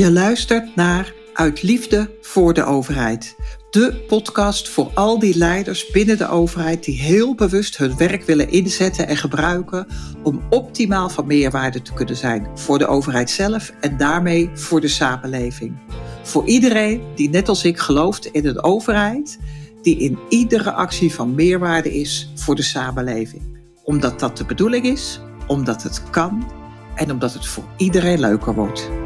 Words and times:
Je 0.00 0.12
luistert 0.12 0.76
naar 0.76 1.14
Uit 1.32 1.62
Liefde 1.62 2.10
voor 2.20 2.54
de 2.54 2.64
Overheid. 2.64 3.36
De 3.70 4.04
podcast 4.08 4.68
voor 4.68 4.90
al 4.94 5.18
die 5.18 5.36
leiders 5.36 5.90
binnen 5.90 6.18
de 6.18 6.28
overheid 6.28 6.84
die 6.84 7.00
heel 7.00 7.34
bewust 7.34 7.76
hun 7.76 7.96
werk 7.96 8.22
willen 8.22 8.50
inzetten 8.50 9.06
en 9.08 9.16
gebruiken 9.16 9.86
om 10.22 10.42
optimaal 10.50 11.08
van 11.08 11.26
meerwaarde 11.26 11.82
te 11.82 11.92
kunnen 11.92 12.16
zijn 12.16 12.48
voor 12.54 12.78
de 12.78 12.86
overheid 12.86 13.30
zelf 13.30 13.72
en 13.80 13.96
daarmee 13.96 14.50
voor 14.54 14.80
de 14.80 14.88
samenleving. 14.88 15.76
Voor 16.22 16.46
iedereen 16.46 17.02
die 17.14 17.28
net 17.28 17.48
als 17.48 17.64
ik 17.64 17.78
gelooft 17.78 18.26
in 18.26 18.46
een 18.46 18.62
overheid 18.62 19.38
die 19.82 19.98
in 19.98 20.18
iedere 20.28 20.72
actie 20.72 21.14
van 21.14 21.34
meerwaarde 21.34 21.94
is 21.94 22.32
voor 22.34 22.54
de 22.54 22.62
samenleving. 22.62 23.42
Omdat 23.84 24.20
dat 24.20 24.36
de 24.36 24.44
bedoeling 24.44 24.84
is, 24.84 25.20
omdat 25.46 25.82
het 25.82 26.02
kan 26.10 26.50
en 26.94 27.10
omdat 27.10 27.32
het 27.32 27.46
voor 27.46 27.64
iedereen 27.76 28.20
leuker 28.20 28.54
wordt. 28.54 28.99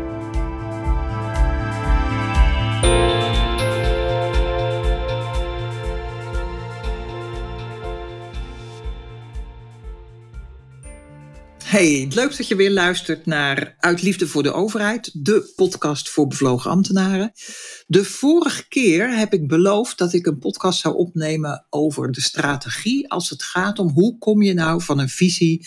Hey, 11.75 12.09
leuk 12.15 12.37
dat 12.37 12.49
je 12.49 12.57
weer 12.57 12.71
luistert 12.71 13.27
naar 13.27 13.77
Uit 13.79 14.03
Liefde 14.03 14.27
voor 14.27 14.43
de 14.43 14.53
Overheid, 14.53 15.11
de 15.25 15.53
podcast 15.57 16.09
voor 16.09 16.27
bevlogen 16.27 16.71
ambtenaren. 16.71 17.33
De 17.87 18.05
vorige 18.05 18.69
keer 18.69 19.17
heb 19.17 19.33
ik 19.33 19.49
beloofd 19.49 19.99
dat 19.99 20.13
ik 20.13 20.27
een 20.27 20.39
podcast 20.39 20.81
zou 20.81 20.95
opnemen 20.95 21.67
over 21.71 22.13
de 22.13 22.21
strategie 22.21 23.11
als 23.11 23.31
het 23.31 23.43
gaat 23.43 23.79
om 23.79 23.89
hoe 23.89 24.19
kom 24.19 24.43
je 24.43 24.55
nou 24.55 24.83
van 24.83 24.99
een 24.99 25.09
visie 25.09 25.67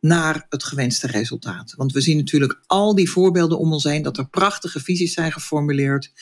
naar 0.00 0.46
het 0.48 0.64
gewenste 0.64 1.06
resultaat. 1.06 1.74
Want 1.76 1.92
we 1.92 2.00
zien 2.00 2.16
natuurlijk 2.16 2.60
al 2.66 2.94
die 2.94 3.10
voorbeelden 3.10 3.58
om 3.58 3.72
ons 3.72 3.84
heen 3.84 4.02
dat 4.02 4.18
er 4.18 4.28
prachtige 4.28 4.80
visies 4.80 5.12
zijn 5.12 5.32
geformuleerd 5.32 6.12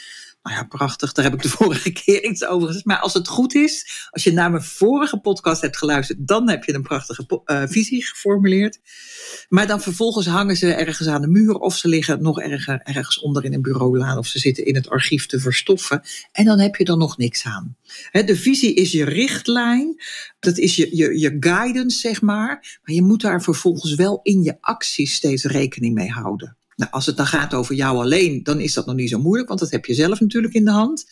nou 0.46 0.58
ja, 0.58 0.64
prachtig. 0.64 1.12
Daar 1.12 1.24
heb 1.24 1.34
ik 1.34 1.42
de 1.42 1.48
vorige 1.58 1.92
keer 1.92 2.24
iets 2.24 2.44
over 2.44 2.66
gezegd. 2.66 2.84
Maar 2.84 2.98
als 2.98 3.14
het 3.14 3.28
goed 3.28 3.54
is, 3.54 4.06
als 4.10 4.24
je 4.24 4.32
naar 4.32 4.50
mijn 4.50 4.62
vorige 4.62 5.18
podcast 5.18 5.62
hebt 5.62 5.76
geluisterd, 5.76 6.26
dan 6.26 6.48
heb 6.48 6.64
je 6.64 6.74
een 6.74 6.82
prachtige 6.82 7.42
uh, 7.46 7.62
visie 7.66 8.04
geformuleerd. 8.04 8.78
Maar 9.48 9.66
dan 9.66 9.80
vervolgens 9.80 10.26
hangen 10.26 10.56
ze 10.56 10.72
ergens 10.72 11.08
aan 11.08 11.20
de 11.20 11.28
muur 11.28 11.54
of 11.54 11.76
ze 11.76 11.88
liggen 11.88 12.22
nog 12.22 12.40
ergens, 12.40 12.80
ergens 12.82 13.20
onder 13.20 13.44
in 13.44 13.54
een 13.54 13.62
bureaulaan 13.62 14.18
of 14.18 14.26
ze 14.26 14.38
zitten 14.38 14.66
in 14.66 14.74
het 14.74 14.88
archief 14.88 15.26
te 15.26 15.40
verstoffen. 15.40 16.02
En 16.32 16.44
dan 16.44 16.58
heb 16.58 16.76
je 16.76 16.84
er 16.84 16.96
nog 16.96 17.16
niks 17.16 17.44
aan. 17.44 17.76
de 18.12 18.36
visie 18.36 18.74
is 18.74 18.92
je 18.92 19.04
richtlijn, 19.04 20.02
dat 20.38 20.58
is 20.58 20.76
je, 20.76 20.96
je, 20.96 21.18
je 21.18 21.36
guidance, 21.40 21.98
zeg 21.98 22.22
maar. 22.22 22.78
Maar 22.82 22.94
je 22.94 23.02
moet 23.02 23.20
daar 23.20 23.42
vervolgens 23.42 23.94
wel 23.94 24.20
in 24.22 24.42
je 24.42 24.56
acties 24.60 25.14
steeds 25.14 25.44
rekening 25.44 25.94
mee 25.94 26.10
houden. 26.10 26.56
Nou, 26.76 26.90
als 26.90 27.06
het 27.06 27.16
dan 27.16 27.26
gaat 27.26 27.54
over 27.54 27.74
jou 27.74 27.98
alleen, 27.98 28.42
dan 28.42 28.60
is 28.60 28.74
dat 28.74 28.86
nog 28.86 28.94
niet 28.94 29.10
zo 29.10 29.18
moeilijk, 29.18 29.48
want 29.48 29.60
dat 29.60 29.70
heb 29.70 29.84
je 29.84 29.94
zelf 29.94 30.20
natuurlijk 30.20 30.54
in 30.54 30.64
de 30.64 30.70
hand. 30.70 31.04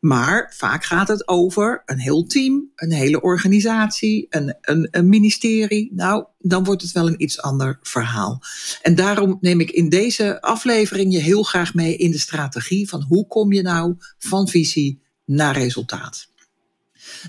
Maar 0.00 0.54
vaak 0.56 0.84
gaat 0.84 1.08
het 1.08 1.28
over 1.28 1.82
een 1.86 1.98
heel 1.98 2.24
team, 2.26 2.70
een 2.74 2.92
hele 2.92 3.20
organisatie, 3.20 4.26
een, 4.28 4.56
een, 4.60 4.88
een, 4.90 5.08
ministerie. 5.08 5.90
Nou, 5.94 6.24
dan 6.38 6.64
wordt 6.64 6.82
het 6.82 6.92
wel 6.92 7.06
een 7.06 7.22
iets 7.22 7.40
ander 7.40 7.78
verhaal. 7.82 8.42
En 8.82 8.94
daarom 8.94 9.38
neem 9.40 9.60
ik 9.60 9.70
in 9.70 9.88
deze 9.88 10.40
aflevering 10.40 11.12
je 11.12 11.18
heel 11.18 11.42
graag 11.42 11.74
mee 11.74 11.96
in 11.96 12.10
de 12.10 12.18
strategie 12.18 12.88
van 12.88 13.02
hoe 13.02 13.26
kom 13.26 13.52
je 13.52 13.62
nou 13.62 13.94
van 14.18 14.48
visie 14.48 15.02
naar 15.24 15.58
resultaat. 15.58 16.28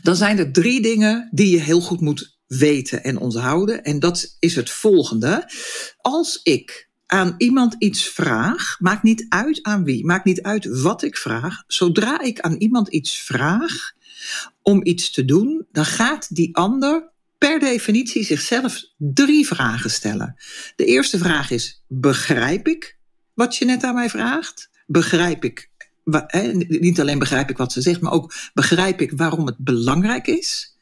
Dan 0.02 0.16
zijn 0.16 0.38
er 0.38 0.52
drie 0.52 0.82
dingen 0.82 1.30
die 1.32 1.50
je 1.50 1.60
heel 1.60 1.82
goed 1.82 2.02
moet 2.02 2.40
weten 2.48 3.04
en 3.04 3.18
onthouden. 3.18 3.84
En 3.84 4.00
dat 4.00 4.36
is 4.40 4.56
het 4.56 4.70
volgende. 4.70 5.52
Als 5.98 6.40
ik 6.44 6.90
aan 7.12 7.36
iemand 7.38 7.76
iets 7.78 8.08
vraag, 8.08 8.78
maakt 8.80 9.04
niet 9.04 9.26
uit 9.30 9.64
aan 9.64 9.84
wie, 9.84 10.06
maakt 10.06 10.26
niet 10.26 10.42
uit 10.42 10.82
wat 10.82 11.04
ik 11.04 11.18
vraag. 11.18 11.64
Zodra 11.68 12.22
ik 12.22 12.40
aan 12.40 12.56
iemand 12.56 12.88
iets 12.88 13.20
vraag 13.20 13.92
om 14.62 14.86
iets 14.86 15.12
te 15.12 15.26
doen, 15.26 15.66
dan 15.72 15.86
gaat 15.86 16.36
die 16.36 16.56
ander 16.56 17.10
per 17.38 17.60
definitie 17.60 18.24
zichzelf 18.24 18.84
drie 18.98 19.48
vragen 19.48 19.92
stellen. 19.92 20.36
De 20.76 20.86
eerste 20.86 21.18
vraag 21.18 21.52
is: 21.52 21.84
begrijp 21.88 22.68
ik 22.68 22.98
wat 23.34 23.56
je 23.56 23.66
net 23.66 23.84
aan 23.84 23.96
mij 23.96 24.10
vraagt? 24.10 24.70
Begrijp 24.86 25.44
ik 25.44 25.70
niet 26.68 27.00
alleen 27.00 27.20
begrijp 27.20 27.50
ik 27.50 27.58
wat 27.58 27.72
ze 27.72 27.82
zegt, 27.82 28.02
maar 28.02 28.12
ook 28.12 28.34
begrijp 28.54 29.02
ik 29.02 29.12
waarom 29.16 29.46
het 29.46 29.58
belangrijk 29.58 30.28
is. 30.28 30.78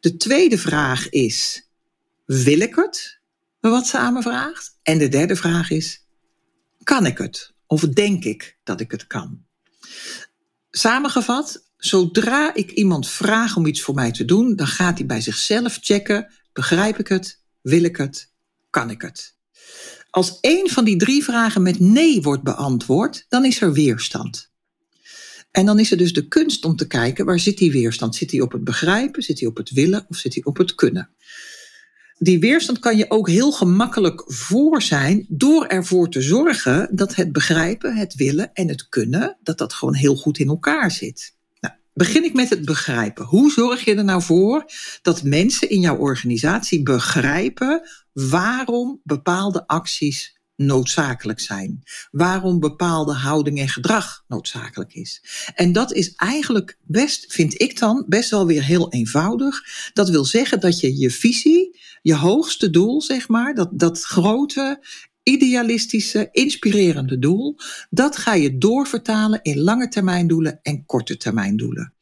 De 0.00 0.16
tweede 0.16 0.58
vraag 0.58 1.08
is: 1.08 1.68
wil 2.24 2.60
ik 2.60 2.74
het? 2.74 3.20
Wat 3.70 3.86
ze 3.86 3.98
aan 3.98 4.12
me 4.12 4.22
vraagt. 4.22 4.78
En 4.82 4.98
de 4.98 5.08
derde 5.08 5.36
vraag 5.36 5.70
is, 5.70 6.06
kan 6.82 7.06
ik 7.06 7.18
het? 7.18 7.54
Of 7.66 7.80
denk 7.80 8.24
ik 8.24 8.58
dat 8.64 8.80
ik 8.80 8.90
het 8.90 9.06
kan? 9.06 9.44
Samengevat, 10.70 11.70
zodra 11.76 12.54
ik 12.54 12.70
iemand 12.70 13.08
vraag 13.08 13.56
om 13.56 13.66
iets 13.66 13.82
voor 13.82 13.94
mij 13.94 14.12
te 14.12 14.24
doen, 14.24 14.56
dan 14.56 14.66
gaat 14.66 14.98
hij 14.98 15.06
bij 15.06 15.20
zichzelf 15.20 15.78
checken, 15.80 16.32
begrijp 16.52 16.98
ik 16.98 17.08
het? 17.08 17.42
Wil 17.60 17.82
ik 17.82 17.96
het? 17.96 18.32
Kan 18.70 18.90
ik 18.90 19.02
het? 19.02 19.34
Als 20.10 20.40
één 20.40 20.70
van 20.70 20.84
die 20.84 20.96
drie 20.96 21.24
vragen 21.24 21.62
met 21.62 21.78
nee 21.78 22.22
wordt 22.22 22.42
beantwoord, 22.42 23.26
dan 23.28 23.44
is 23.44 23.60
er 23.60 23.72
weerstand. 23.72 24.50
En 25.50 25.66
dan 25.66 25.78
is 25.78 25.90
er 25.90 25.96
dus 25.96 26.12
de 26.12 26.28
kunst 26.28 26.64
om 26.64 26.76
te 26.76 26.86
kijken 26.86 27.24
waar 27.24 27.38
zit 27.38 27.58
die 27.58 27.72
weerstand? 27.72 28.16
Zit 28.16 28.30
hij 28.30 28.40
op 28.40 28.52
het 28.52 28.64
begrijpen, 28.64 29.22
zit 29.22 29.40
hij 29.40 29.48
op 29.48 29.56
het 29.56 29.70
willen 29.70 30.06
of 30.08 30.16
zit 30.16 30.34
hij 30.34 30.44
op 30.44 30.56
het 30.56 30.74
kunnen? 30.74 31.10
Die 32.18 32.38
weerstand 32.38 32.78
kan 32.78 32.96
je 32.96 33.10
ook 33.10 33.28
heel 33.28 33.52
gemakkelijk 33.52 34.24
voor 34.26 34.82
zijn 34.82 35.26
door 35.28 35.66
ervoor 35.66 36.08
te 36.08 36.22
zorgen 36.22 36.88
dat 36.90 37.14
het 37.14 37.32
begrijpen, 37.32 37.96
het 37.96 38.14
willen 38.14 38.52
en 38.52 38.68
het 38.68 38.88
kunnen, 38.88 39.38
dat 39.42 39.58
dat 39.58 39.72
gewoon 39.72 39.94
heel 39.94 40.16
goed 40.16 40.38
in 40.38 40.48
elkaar 40.48 40.90
zit. 40.90 41.34
Nou, 41.60 41.74
begin 41.92 42.24
ik 42.24 42.34
met 42.34 42.50
het 42.50 42.64
begrijpen. 42.64 43.24
Hoe 43.24 43.50
zorg 43.50 43.84
je 43.84 43.94
er 43.94 44.04
nou 44.04 44.22
voor 44.22 44.64
dat 45.02 45.22
mensen 45.22 45.70
in 45.70 45.80
jouw 45.80 45.96
organisatie 45.96 46.82
begrijpen 46.82 47.88
waarom 48.12 49.00
bepaalde 49.02 49.66
acties 49.66 50.35
noodzakelijk 50.56 51.40
zijn. 51.40 51.82
Waarom 52.10 52.60
bepaalde 52.60 53.12
houding 53.12 53.60
en 53.60 53.68
gedrag 53.68 54.24
noodzakelijk 54.28 54.94
is. 54.94 55.22
En 55.54 55.72
dat 55.72 55.92
is 55.92 56.14
eigenlijk 56.14 56.78
best, 56.82 57.32
vind 57.32 57.60
ik 57.60 57.78
dan, 57.78 58.04
best 58.08 58.30
wel 58.30 58.46
weer 58.46 58.64
heel 58.64 58.92
eenvoudig. 58.92 59.62
Dat 59.92 60.08
wil 60.08 60.24
zeggen 60.24 60.60
dat 60.60 60.80
je 60.80 60.98
je 60.98 61.10
visie, 61.10 61.80
je 62.02 62.14
hoogste 62.14 62.70
doel, 62.70 63.02
zeg 63.02 63.28
maar, 63.28 63.54
dat, 63.54 63.70
dat 63.72 64.02
grote, 64.02 64.84
idealistische, 65.22 66.28
inspirerende 66.32 67.18
doel, 67.18 67.56
dat 67.90 68.16
ga 68.16 68.34
je 68.34 68.58
doorvertalen 68.58 69.42
in 69.42 69.58
lange 69.58 69.88
termijn 69.88 70.26
doelen 70.26 70.58
en 70.62 70.86
korte 70.86 71.16
termijn 71.16 71.56
doelen 71.56 71.95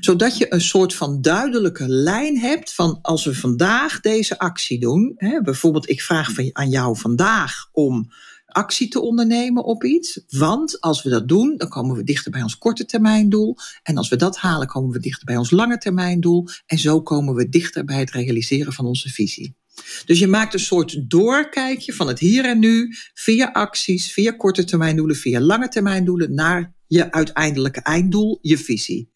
zodat 0.00 0.36
je 0.36 0.52
een 0.52 0.60
soort 0.60 0.94
van 0.94 1.22
duidelijke 1.22 1.88
lijn 1.88 2.38
hebt 2.38 2.72
van 2.72 2.98
als 3.02 3.24
we 3.24 3.34
vandaag 3.34 4.00
deze 4.00 4.38
actie 4.38 4.80
doen, 4.80 5.12
hè, 5.16 5.40
bijvoorbeeld 5.40 5.88
ik 5.88 6.02
vraag 6.02 6.32
van, 6.32 6.50
aan 6.52 6.68
jou 6.68 6.98
vandaag 6.98 7.68
om 7.72 8.10
actie 8.46 8.88
te 8.88 9.00
ondernemen 9.00 9.64
op 9.64 9.84
iets, 9.84 10.20
want 10.28 10.80
als 10.80 11.02
we 11.02 11.10
dat 11.10 11.28
doen, 11.28 11.54
dan 11.56 11.68
komen 11.68 11.96
we 11.96 12.04
dichter 12.04 12.30
bij 12.30 12.42
ons 12.42 12.58
korte 12.58 12.84
termijn 12.84 13.28
doel 13.28 13.56
en 13.82 13.96
als 13.96 14.08
we 14.08 14.16
dat 14.16 14.36
halen, 14.36 14.66
komen 14.66 14.90
we 14.90 14.98
dichter 14.98 15.24
bij 15.24 15.36
ons 15.36 15.50
lange 15.50 15.78
termijn 15.78 16.20
doel 16.20 16.48
en 16.66 16.78
zo 16.78 17.02
komen 17.02 17.34
we 17.34 17.48
dichter 17.48 17.84
bij 17.84 17.98
het 17.98 18.10
realiseren 18.10 18.72
van 18.72 18.86
onze 18.86 19.08
visie. 19.08 19.56
Dus 20.04 20.18
je 20.18 20.26
maakt 20.26 20.54
een 20.54 20.60
soort 20.60 21.10
doorkijkje 21.10 21.92
van 21.92 22.08
het 22.08 22.18
hier 22.18 22.44
en 22.44 22.58
nu 22.58 22.94
via 23.14 23.50
acties, 23.52 24.12
via 24.12 24.30
korte 24.30 24.64
termijn 24.64 24.96
doelen, 24.96 25.16
via 25.16 25.40
lange 25.40 25.68
termijn 25.68 26.04
doelen 26.04 26.34
naar 26.34 26.74
je 26.86 27.12
uiteindelijke 27.12 27.80
einddoel, 27.80 28.38
je 28.42 28.58
visie. 28.58 29.10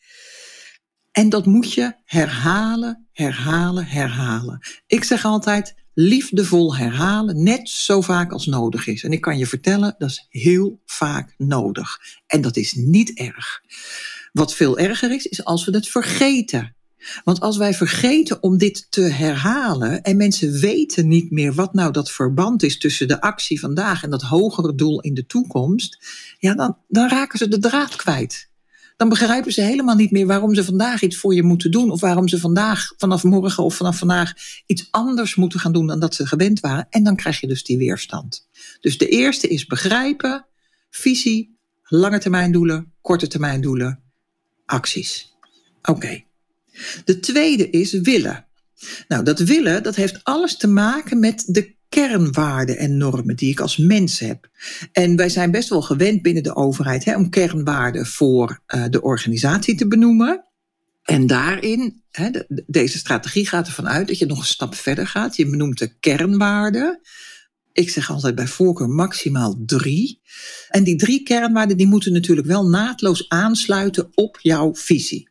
En 1.12 1.28
dat 1.28 1.46
moet 1.46 1.72
je 1.72 1.94
herhalen, 2.04 3.06
herhalen, 3.12 3.86
herhalen. 3.86 4.58
Ik 4.86 5.04
zeg 5.04 5.24
altijd 5.24 5.74
liefdevol 5.94 6.76
herhalen, 6.76 7.42
net 7.42 7.68
zo 7.68 8.00
vaak 8.00 8.32
als 8.32 8.46
nodig 8.46 8.86
is. 8.86 9.04
En 9.04 9.12
ik 9.12 9.20
kan 9.20 9.38
je 9.38 9.46
vertellen, 9.46 9.94
dat 9.98 10.10
is 10.10 10.26
heel 10.28 10.80
vaak 10.86 11.34
nodig. 11.36 11.98
En 12.26 12.40
dat 12.40 12.56
is 12.56 12.74
niet 12.74 13.18
erg. 13.18 13.62
Wat 14.32 14.54
veel 14.54 14.78
erger 14.78 15.12
is, 15.12 15.26
is 15.26 15.44
als 15.44 15.64
we 15.64 15.74
het 15.74 15.88
vergeten. 15.88 16.74
Want 17.24 17.40
als 17.40 17.56
wij 17.56 17.74
vergeten 17.74 18.42
om 18.42 18.58
dit 18.58 18.86
te 18.90 19.00
herhalen 19.00 20.02
en 20.02 20.16
mensen 20.16 20.52
weten 20.52 21.08
niet 21.08 21.30
meer 21.30 21.54
wat 21.54 21.74
nou 21.74 21.92
dat 21.92 22.10
verband 22.10 22.62
is 22.62 22.78
tussen 22.78 23.08
de 23.08 23.20
actie 23.20 23.60
vandaag 23.60 24.02
en 24.02 24.10
dat 24.10 24.22
hogere 24.22 24.74
doel 24.74 25.00
in 25.00 25.14
de 25.14 25.26
toekomst, 25.26 25.98
ja, 26.38 26.54
dan, 26.54 26.76
dan 26.88 27.08
raken 27.08 27.38
ze 27.38 27.48
de 27.48 27.58
draad 27.58 27.96
kwijt 27.96 28.49
dan 29.00 29.08
begrijpen 29.08 29.52
ze 29.52 29.60
helemaal 29.60 29.94
niet 29.94 30.10
meer 30.10 30.26
waarom 30.26 30.54
ze 30.54 30.64
vandaag 30.64 31.02
iets 31.02 31.16
voor 31.16 31.34
je 31.34 31.42
moeten 31.42 31.70
doen. 31.70 31.90
Of 31.90 32.00
waarom 32.00 32.28
ze 32.28 32.38
vandaag, 32.38 32.92
vanaf 32.96 33.22
morgen 33.22 33.64
of 33.64 33.74
vanaf 33.74 33.98
vandaag 33.98 34.32
iets 34.66 34.88
anders 34.90 35.34
moeten 35.34 35.60
gaan 35.60 35.72
doen 35.72 35.86
dan 35.86 36.00
dat 36.00 36.14
ze 36.14 36.26
gewend 36.26 36.60
waren. 36.60 36.86
En 36.90 37.04
dan 37.04 37.16
krijg 37.16 37.40
je 37.40 37.46
dus 37.46 37.64
die 37.64 37.78
weerstand. 37.78 38.48
Dus 38.80 38.98
de 38.98 39.08
eerste 39.08 39.48
is 39.48 39.66
begrijpen, 39.66 40.46
visie, 40.90 41.58
lange 41.82 42.18
termijn 42.18 42.52
doelen, 42.52 42.92
korte 43.00 43.26
termijn 43.26 43.60
doelen, 43.60 44.02
acties. 44.64 45.34
Oké. 45.82 46.22
De 47.04 47.20
tweede 47.20 47.70
is 47.70 47.92
willen. 47.92 48.46
Nou, 49.08 49.24
dat 49.24 49.38
willen, 49.38 49.82
dat 49.82 49.96
heeft 49.96 50.24
alles 50.24 50.56
te 50.56 50.68
maken 50.68 51.20
met 51.20 51.44
de 51.46 51.74
kernwaarden 51.90 52.78
en 52.78 52.96
normen 52.96 53.36
die 53.36 53.50
ik 53.50 53.60
als 53.60 53.76
mens 53.76 54.18
heb. 54.18 54.48
En 54.92 55.16
wij 55.16 55.28
zijn 55.28 55.50
best 55.50 55.68
wel 55.68 55.82
gewend 55.82 56.22
binnen 56.22 56.42
de 56.42 56.56
overheid 56.56 57.04
hè, 57.04 57.16
om 57.16 57.30
kernwaarden 57.30 58.06
voor 58.06 58.62
uh, 58.66 58.84
de 58.90 59.02
organisatie 59.02 59.74
te 59.74 59.88
benoemen. 59.88 60.44
En 61.02 61.26
daarin, 61.26 62.02
hè, 62.10 62.30
de, 62.30 62.64
deze 62.66 62.98
strategie 62.98 63.46
gaat 63.46 63.66
ervan 63.66 63.88
uit 63.88 64.08
dat 64.08 64.18
je 64.18 64.26
nog 64.26 64.38
een 64.38 64.44
stap 64.44 64.74
verder 64.74 65.06
gaat. 65.06 65.36
Je 65.36 65.50
benoemt 65.50 65.78
de 65.78 65.98
kernwaarden. 65.98 67.00
Ik 67.72 67.90
zeg 67.90 68.10
altijd 68.10 68.34
bij 68.34 68.46
voorkeur 68.46 68.88
maximaal 68.88 69.62
drie. 69.66 70.20
En 70.68 70.84
die 70.84 70.96
drie 70.96 71.22
kernwaarden 71.22 71.76
die 71.76 71.86
moeten 71.86 72.12
natuurlijk 72.12 72.46
wel 72.46 72.68
naadloos 72.68 73.28
aansluiten 73.28 74.08
op 74.14 74.38
jouw 74.40 74.74
visie. 74.74 75.28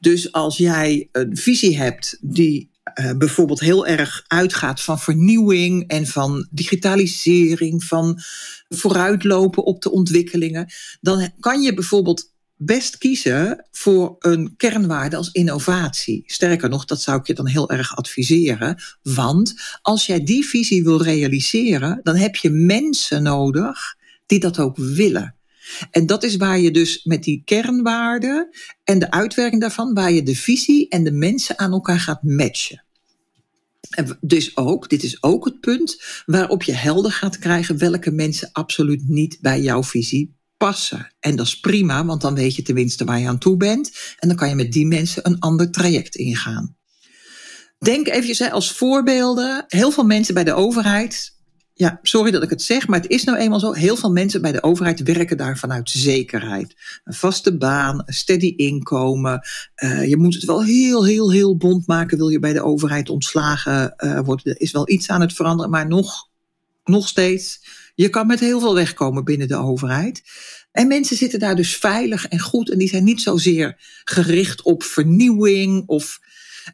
Dus 0.00 0.32
als 0.32 0.56
jij 0.56 1.08
een 1.12 1.36
visie 1.36 1.76
hebt 1.76 2.18
die 2.20 2.70
uh, 2.94 3.12
bijvoorbeeld 3.18 3.60
heel 3.60 3.86
erg 3.86 4.24
uitgaat 4.26 4.80
van 4.80 4.98
vernieuwing 4.98 5.88
en 5.88 6.06
van 6.06 6.48
digitalisering, 6.50 7.84
van 7.84 8.20
vooruitlopen 8.68 9.64
op 9.64 9.82
de 9.82 9.90
ontwikkelingen, 9.90 10.72
dan 11.00 11.30
kan 11.40 11.62
je 11.62 11.74
bijvoorbeeld 11.74 12.34
best 12.56 12.98
kiezen 12.98 13.66
voor 13.70 14.16
een 14.18 14.54
kernwaarde 14.56 15.16
als 15.16 15.30
innovatie. 15.30 16.22
Sterker 16.26 16.68
nog, 16.68 16.84
dat 16.84 17.00
zou 17.00 17.18
ik 17.18 17.26
je 17.26 17.34
dan 17.34 17.46
heel 17.46 17.70
erg 17.70 17.96
adviseren. 17.96 18.82
Want 19.02 19.54
als 19.82 20.06
jij 20.06 20.24
die 20.24 20.46
visie 20.46 20.84
wil 20.84 21.02
realiseren, 21.02 22.00
dan 22.02 22.16
heb 22.16 22.36
je 22.36 22.50
mensen 22.50 23.22
nodig 23.22 23.96
die 24.26 24.40
dat 24.40 24.58
ook 24.58 24.76
willen. 24.76 25.34
En 25.90 26.06
dat 26.06 26.24
is 26.24 26.36
waar 26.36 26.58
je 26.58 26.70
dus 26.70 27.04
met 27.04 27.22
die 27.22 27.42
kernwaarden 27.44 28.48
en 28.84 28.98
de 28.98 29.10
uitwerking 29.10 29.60
daarvan, 29.60 29.94
waar 29.94 30.12
je 30.12 30.22
de 30.22 30.36
visie 30.36 30.88
en 30.88 31.04
de 31.04 31.12
mensen 31.12 31.58
aan 31.58 31.72
elkaar 31.72 32.00
gaat 32.00 32.22
matchen. 32.22 32.84
En 33.90 34.18
dus 34.20 34.56
ook, 34.56 34.88
dit 34.88 35.02
is 35.02 35.22
ook 35.22 35.44
het 35.44 35.60
punt 35.60 36.02
waarop 36.26 36.62
je 36.62 36.72
helder 36.72 37.12
gaat 37.12 37.38
krijgen 37.38 37.78
welke 37.78 38.10
mensen 38.10 38.48
absoluut 38.52 39.08
niet 39.08 39.38
bij 39.40 39.60
jouw 39.60 39.82
visie 39.82 40.36
passen. 40.56 41.14
En 41.20 41.36
dat 41.36 41.46
is 41.46 41.60
prima, 41.60 42.04
want 42.04 42.20
dan 42.20 42.34
weet 42.34 42.56
je 42.56 42.62
tenminste 42.62 43.04
waar 43.04 43.20
je 43.20 43.28
aan 43.28 43.38
toe 43.38 43.56
bent. 43.56 44.14
En 44.18 44.28
dan 44.28 44.36
kan 44.36 44.48
je 44.48 44.54
met 44.54 44.72
die 44.72 44.86
mensen 44.86 45.26
een 45.26 45.38
ander 45.38 45.70
traject 45.70 46.14
ingaan. 46.14 46.76
Denk 47.78 48.08
even 48.08 48.50
als 48.50 48.72
voorbeelden. 48.72 49.64
Heel 49.66 49.90
veel 49.90 50.04
mensen 50.04 50.34
bij 50.34 50.44
de 50.44 50.54
overheid. 50.54 51.35
Ja, 51.78 51.98
sorry 52.02 52.30
dat 52.30 52.42
ik 52.42 52.50
het 52.50 52.62
zeg, 52.62 52.86
maar 52.86 53.00
het 53.00 53.10
is 53.10 53.24
nou 53.24 53.38
eenmaal 53.38 53.60
zo. 53.60 53.72
Heel 53.72 53.96
veel 53.96 54.12
mensen 54.12 54.42
bij 54.42 54.52
de 54.52 54.62
overheid 54.62 55.02
werken 55.02 55.36
daar 55.36 55.58
vanuit 55.58 55.90
zekerheid. 55.90 56.74
Een 57.04 57.14
vaste 57.14 57.56
baan, 57.56 58.02
een 58.06 58.14
steady 58.14 58.54
inkomen. 58.56 59.40
Uh, 59.76 60.08
je 60.08 60.16
moet 60.16 60.34
het 60.34 60.44
wel 60.44 60.64
heel, 60.64 61.04
heel, 61.04 61.32
heel 61.32 61.56
bond 61.56 61.86
maken. 61.86 62.16
Wil 62.16 62.28
je 62.28 62.38
bij 62.38 62.52
de 62.52 62.62
overheid 62.62 63.10
ontslagen 63.10 63.94
uh, 63.98 64.20
worden? 64.20 64.52
Er 64.52 64.60
is 64.60 64.70
wel 64.70 64.90
iets 64.90 65.08
aan 65.08 65.20
het 65.20 65.32
veranderen, 65.32 65.70
maar 65.70 65.88
nog, 65.88 66.28
nog 66.84 67.08
steeds 67.08 67.60
je 67.94 68.08
kan 68.08 68.26
met 68.26 68.40
heel 68.40 68.60
veel 68.60 68.74
wegkomen 68.74 69.24
binnen 69.24 69.48
de 69.48 69.56
overheid. 69.56 70.22
En 70.72 70.86
mensen 70.86 71.16
zitten 71.16 71.38
daar 71.38 71.56
dus 71.56 71.76
veilig 71.76 72.26
en 72.26 72.40
goed. 72.40 72.70
En 72.70 72.78
die 72.78 72.88
zijn 72.88 73.04
niet 73.04 73.20
zozeer 73.20 73.76
gericht 74.04 74.62
op 74.62 74.82
vernieuwing 74.82 75.82
of. 75.86 76.18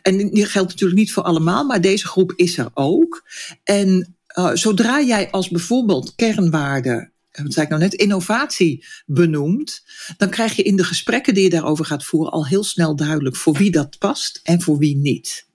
En 0.03 0.17
die 0.17 0.47
geldt 0.47 0.71
natuurlijk 0.71 0.99
niet 0.99 1.13
voor 1.13 1.23
allemaal, 1.23 1.65
maar 1.65 1.81
deze 1.81 2.07
groep 2.07 2.33
is 2.37 2.59
er 2.59 2.71
ook. 2.75 3.29
En 3.65 4.17
uh, 4.39 4.51
zodra 4.55 5.03
jij 5.03 5.31
als 5.31 5.49
bijvoorbeeld 5.49 6.15
kernwaarde 6.15 7.13
wat 7.33 7.53
zei 7.53 7.65
ik 7.65 7.71
nou 7.71 7.83
net, 7.83 7.95
innovatie 7.95 8.85
benoemt, 9.07 9.83
dan 10.17 10.31
krijg 10.31 10.57
je 10.57 10.63
in 10.63 10.77
de 10.77 10.85
gesprekken 10.85 11.35
die 11.35 11.43
je 11.43 11.51
daarover 11.51 11.85
gaat 11.85 12.05
voeren 12.05 12.33
al 12.33 12.47
heel 12.47 12.65
snel 12.65 12.97
duidelijk 12.97 13.37
voor 13.37 13.55
wie 13.55 13.71
dat 13.71 13.99
past 13.99 14.41
en 14.43 14.63
voor 14.63 14.79
wie 14.79 14.97
niet. 14.97 15.47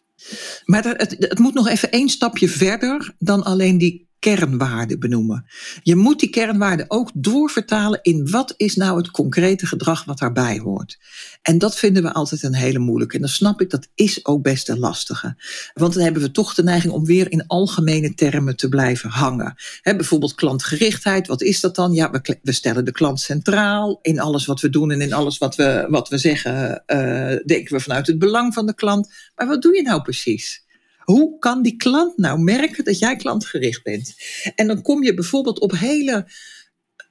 Maar 0.65 0.83
het, 0.83 1.15
het 1.19 1.39
moet 1.39 1.53
nog 1.53 1.67
even 1.67 1.91
één 1.91 2.09
stapje 2.09 2.49
verder 2.49 3.15
dan 3.19 3.43
alleen 3.43 3.77
die 3.77 4.06
kernwaarden 4.19 4.99
benoemen. 4.99 5.45
Je 5.83 5.95
moet 5.95 6.19
die 6.19 6.29
kernwaarden 6.29 6.85
ook 6.87 7.09
doorvertalen 7.13 7.99
in 8.01 8.29
wat 8.29 8.53
is 8.57 8.75
nou 8.75 8.97
het 8.97 9.11
concrete 9.11 9.65
gedrag 9.65 10.03
wat 10.03 10.19
daarbij 10.19 10.57
hoort. 10.57 10.97
En 11.41 11.57
dat 11.57 11.77
vinden 11.77 12.03
we 12.03 12.13
altijd 12.13 12.43
een 12.43 12.55
hele 12.55 12.79
moeilijke. 12.79 13.15
En 13.15 13.21
dan 13.21 13.29
snap 13.29 13.61
ik, 13.61 13.69
dat 13.69 13.87
is 13.95 14.25
ook 14.25 14.41
best 14.41 14.69
een 14.69 14.79
lastige. 14.79 15.35
Want 15.73 15.93
dan 15.93 16.03
hebben 16.03 16.21
we 16.21 16.31
toch 16.31 16.53
de 16.53 16.63
neiging 16.63 16.93
om 16.93 17.05
weer 17.05 17.31
in 17.31 17.47
algemene 17.47 18.13
termen 18.13 18.55
te 18.55 18.69
blijven 18.69 19.09
hangen. 19.09 19.55
bijvoorbeeld 19.83 20.35
klantgerichtheid, 20.35 21.27
wat 21.27 21.41
is 21.41 21.59
dat 21.59 21.75
dan? 21.75 21.93
Ja, 21.93 22.11
we, 22.11 22.37
we, 22.41 22.51
stellen 22.51 22.85
de 22.85 22.91
klant 22.91 23.19
centraal. 23.19 23.99
In 24.01 24.19
alles 24.19 24.45
wat 24.45 24.61
we 24.61 24.69
doen 24.69 24.91
en 24.91 25.01
in 25.01 25.13
alles 25.13 25.37
wat 25.37 25.55
we, 25.55 25.85
wat 25.89 26.09
we 26.09 26.17
zeggen, 26.17 26.83
uh, 26.87 26.97
denken 27.45 27.75
we 27.75 27.79
vanuit 27.79 28.07
het 28.07 28.19
belang 28.19 28.53
van 28.53 28.65
de 28.65 28.75
klant. 28.75 29.13
Maar 29.35 29.47
wat 29.47 29.61
doe 29.61 29.75
je 29.75 29.81
nou 29.81 30.01
precies? 30.01 30.65
Hoe 31.11 31.39
kan 31.39 31.61
die 31.61 31.75
klant 31.75 32.17
nou 32.17 32.39
merken 32.39 32.83
dat 32.83 32.99
jij 32.99 33.15
klantgericht 33.15 33.83
bent? 33.83 34.15
En 34.55 34.67
dan 34.67 34.81
kom 34.81 35.03
je 35.03 35.13
bijvoorbeeld 35.13 35.59
op 35.59 35.71
hele 35.71 36.27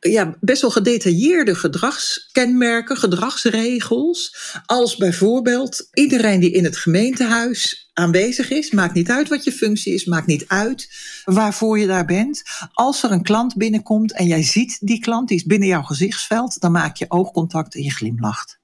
ja, 0.01 0.37
best 0.41 0.61
wel 0.61 0.71
gedetailleerde 0.71 1.55
gedragskenmerken, 1.55 2.97
gedragsregels. 2.97 4.37
Als 4.67 4.97
bijvoorbeeld 4.97 5.89
iedereen 5.93 6.41
die 6.41 6.51
in 6.51 6.65
het 6.65 6.77
gemeentehuis 6.77 7.91
aanwezig 7.93 8.51
is, 8.51 8.71
maakt 8.71 8.95
niet 8.95 9.11
uit 9.11 9.29
wat 9.29 9.45
je 9.45 9.53
functie 9.53 9.95
is, 9.95 10.05
maakt 10.05 10.27
niet 10.27 10.45
uit 10.47 10.89
waarvoor 11.25 11.79
je 11.79 11.87
daar 11.87 12.07
bent. 12.07 12.43
Als 12.73 13.03
er 13.03 13.11
een 13.11 13.23
klant 13.23 13.57
binnenkomt 13.57 14.13
en 14.13 14.27
jij 14.27 14.43
ziet 14.43 14.79
die 14.81 15.01
klant, 15.01 15.29
die 15.29 15.37
is 15.37 15.45
binnen 15.45 15.69
jouw 15.69 15.83
gezichtsveld, 15.83 16.61
dan 16.61 16.73
maak 16.73 16.97
je 16.97 17.07
oogcontact 17.09 17.75
en 17.75 17.83
je 17.83 17.93
glimlacht. 17.93 18.59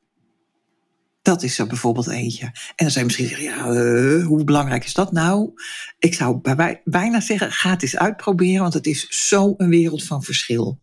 Dat 1.23 1.43
is 1.43 1.59
er 1.59 1.67
bijvoorbeeld 1.67 2.09
eentje. 2.09 2.45
En 2.77 2.87
dan 2.87 2.93
je 2.93 3.05
misschien 3.05 3.29
zeggen, 3.29 3.45
ja, 3.45 3.71
uh, 3.71 4.27
hoe 4.27 4.45
belangrijk 4.45 4.85
is 4.85 4.95
dat 4.95 5.13
nou? 5.13 5.51
Ik 5.99 6.15
zou 6.15 6.41
bij, 6.41 6.81
bijna 6.85 7.21
zeggen, 7.21 7.53
ga 7.53 7.71
het 7.71 7.83
eens 7.83 7.97
uitproberen, 7.97 8.61
want 8.61 8.75
het 8.75 8.87
is 8.87 9.29
zo 9.29 9.55
een 9.57 9.69
wereld 9.69 10.05
van 10.05 10.23
verschil. 10.23 10.81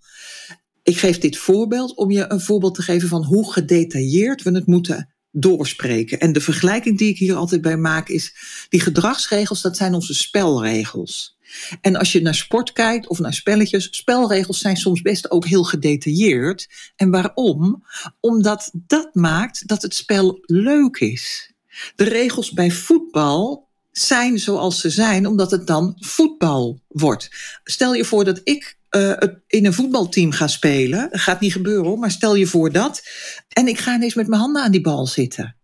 Ik 0.83 0.97
geef 0.97 1.17
dit 1.17 1.37
voorbeeld 1.37 1.95
om 1.95 2.11
je 2.11 2.31
een 2.31 2.41
voorbeeld 2.41 2.75
te 2.75 2.81
geven 2.81 3.07
van 3.07 3.23
hoe 3.23 3.51
gedetailleerd 3.53 4.43
we 4.43 4.51
het 4.51 4.65
moeten 4.65 5.09
doorspreken. 5.31 6.19
En 6.19 6.33
de 6.33 6.41
vergelijking 6.41 6.97
die 6.97 7.09
ik 7.09 7.17
hier 7.17 7.35
altijd 7.35 7.61
bij 7.61 7.77
maak 7.77 8.09
is, 8.09 8.35
die 8.69 8.79
gedragsregels, 8.79 9.61
dat 9.61 9.77
zijn 9.77 9.93
onze 9.93 10.13
spelregels. 10.13 11.37
En 11.81 11.95
als 11.95 12.11
je 12.11 12.21
naar 12.21 12.35
sport 12.35 12.73
kijkt 12.73 13.07
of 13.07 13.19
naar 13.19 13.33
spelletjes, 13.33 13.87
spelregels 13.91 14.59
zijn 14.59 14.77
soms 14.77 15.01
best 15.01 15.31
ook 15.31 15.45
heel 15.45 15.63
gedetailleerd. 15.63 16.67
En 16.95 17.09
waarom? 17.09 17.83
Omdat 18.19 18.71
dat 18.73 19.15
maakt 19.15 19.67
dat 19.67 19.81
het 19.81 19.95
spel 19.95 20.39
leuk 20.41 20.97
is. 20.97 21.53
De 21.95 22.03
regels 22.03 22.51
bij 22.51 22.71
voetbal 22.71 23.67
zijn 23.91 24.39
zoals 24.39 24.79
ze 24.79 24.89
zijn, 24.89 25.27
omdat 25.27 25.51
het 25.51 25.67
dan 25.67 25.95
voetbal 25.99 26.81
wordt. 26.87 27.29
Stel 27.63 27.93
je 27.93 28.05
voor 28.05 28.25
dat 28.25 28.41
ik 28.43 28.77
uh, 28.91 29.13
in 29.47 29.65
een 29.65 29.73
voetbalteam 29.73 30.31
ga 30.31 30.47
spelen. 30.47 31.09
Dat 31.11 31.19
gaat 31.19 31.39
niet 31.39 31.51
gebeuren 31.51 31.85
hoor, 31.85 31.99
maar 31.99 32.11
stel 32.11 32.35
je 32.35 32.47
voor 32.47 32.71
dat. 32.71 33.01
En 33.49 33.67
ik 33.67 33.79
ga 33.79 33.95
ineens 33.95 34.13
met 34.13 34.27
mijn 34.27 34.41
handen 34.41 34.63
aan 34.63 34.71
die 34.71 34.81
bal 34.81 35.07
zitten. 35.07 35.58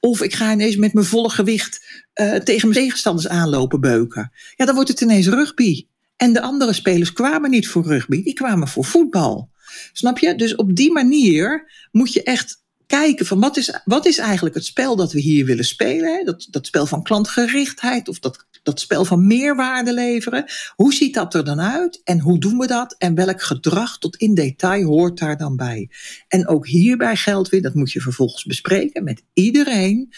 Of 0.00 0.22
ik 0.22 0.34
ga 0.34 0.52
ineens 0.52 0.76
met 0.76 0.92
mijn 0.92 1.06
volle 1.06 1.30
gewicht 1.30 2.04
uh, 2.14 2.34
tegen 2.34 2.68
mijn 2.68 2.80
tegenstanders 2.80 3.28
aanlopen 3.28 3.80
beuken. 3.80 4.32
Ja, 4.56 4.64
dan 4.64 4.74
wordt 4.74 4.90
het 4.90 5.00
ineens 5.00 5.28
rugby. 5.28 5.86
En 6.16 6.32
de 6.32 6.40
andere 6.40 6.72
spelers 6.72 7.12
kwamen 7.12 7.50
niet 7.50 7.68
voor 7.68 7.86
rugby, 7.86 8.22
die 8.22 8.34
kwamen 8.34 8.68
voor 8.68 8.84
voetbal. 8.84 9.50
Snap 9.92 10.18
je? 10.18 10.34
Dus 10.34 10.54
op 10.54 10.76
die 10.76 10.92
manier 10.92 11.72
moet 11.92 12.12
je 12.12 12.22
echt 12.22 12.64
kijken 12.86 13.26
van 13.26 13.40
wat 13.40 13.56
is, 13.56 13.80
wat 13.84 14.06
is 14.06 14.18
eigenlijk 14.18 14.54
het 14.54 14.64
spel 14.64 14.96
dat 14.96 15.12
we 15.12 15.20
hier 15.20 15.44
willen 15.44 15.64
spelen. 15.64 16.24
Dat, 16.24 16.46
dat 16.50 16.66
spel 16.66 16.86
van 16.86 17.02
klantgerichtheid 17.02 18.08
of 18.08 18.18
dat, 18.18 18.45
dat 18.66 18.80
spel 18.80 19.04
van 19.04 19.26
meerwaarde 19.26 19.94
leveren. 19.94 20.44
Hoe 20.74 20.94
ziet 20.94 21.14
dat 21.14 21.34
er 21.34 21.44
dan 21.44 21.60
uit 21.60 22.00
en 22.04 22.20
hoe 22.20 22.38
doen 22.38 22.58
we 22.58 22.66
dat 22.66 22.94
en 22.98 23.14
welk 23.14 23.42
gedrag 23.42 23.98
tot 23.98 24.16
in 24.16 24.34
detail 24.34 24.84
hoort 24.84 25.18
daar 25.18 25.36
dan 25.36 25.56
bij. 25.56 25.90
En 26.28 26.48
ook 26.48 26.66
hierbij 26.66 27.16
geldt 27.16 27.48
weer, 27.48 27.62
dat 27.62 27.74
moet 27.74 27.92
je 27.92 28.00
vervolgens 28.00 28.44
bespreken 28.44 29.04
met 29.04 29.22
iedereen 29.32 30.12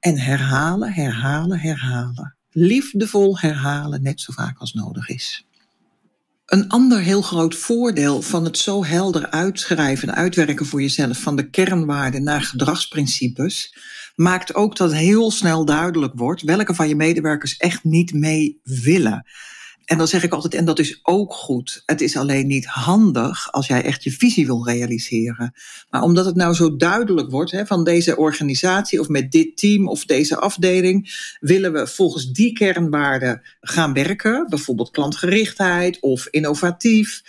en 0.00 0.18
herhalen, 0.18 0.92
herhalen, 0.92 1.58
herhalen. 1.58 2.36
Liefdevol 2.50 3.38
herhalen, 3.38 4.02
net 4.02 4.20
zo 4.20 4.32
vaak 4.32 4.58
als 4.58 4.72
nodig 4.72 5.08
is. 5.08 5.46
Een 6.46 6.68
ander 6.68 7.00
heel 7.00 7.22
groot 7.22 7.54
voordeel 7.54 8.22
van 8.22 8.44
het 8.44 8.58
zo 8.58 8.84
helder 8.84 9.30
uitschrijven 9.30 10.08
en 10.08 10.14
uitwerken 10.14 10.66
voor 10.66 10.80
jezelf 10.80 11.18
van 11.18 11.36
de 11.36 11.50
kernwaarden 11.50 12.22
naar 12.22 12.42
gedragsprincipes 12.42 13.74
maakt 14.14 14.54
ook 14.54 14.76
dat 14.76 14.92
heel 14.92 15.30
snel 15.30 15.64
duidelijk 15.64 16.12
wordt 16.16 16.42
welke 16.42 16.74
van 16.74 16.88
je 16.88 16.96
medewerkers 16.96 17.56
echt 17.56 17.84
niet 17.84 18.12
mee 18.12 18.60
willen. 18.62 19.24
En 19.84 19.98
dan 19.98 20.08
zeg 20.08 20.22
ik 20.22 20.32
altijd, 20.32 20.54
en 20.54 20.64
dat 20.64 20.78
is 20.78 21.00
ook 21.02 21.34
goed. 21.34 21.82
Het 21.86 22.00
is 22.00 22.16
alleen 22.16 22.46
niet 22.46 22.66
handig 22.66 23.52
als 23.52 23.66
jij 23.66 23.82
echt 23.82 24.04
je 24.04 24.10
visie 24.10 24.46
wil 24.46 24.66
realiseren. 24.66 25.54
Maar 25.90 26.02
omdat 26.02 26.24
het 26.24 26.34
nou 26.34 26.54
zo 26.54 26.76
duidelijk 26.76 27.30
wordt 27.30 27.50
hè, 27.50 27.66
van 27.66 27.84
deze 27.84 28.16
organisatie 28.16 29.00
of 29.00 29.08
met 29.08 29.30
dit 29.30 29.56
team 29.56 29.88
of 29.88 30.04
deze 30.04 30.36
afdeling, 30.36 31.10
willen 31.40 31.72
we 31.72 31.86
volgens 31.86 32.32
die 32.32 32.52
kernwaarden 32.52 33.42
gaan 33.60 33.92
werken. 33.92 34.46
Bijvoorbeeld 34.48 34.90
klantgerichtheid 34.90 36.00
of 36.00 36.26
innovatief. 36.26 37.22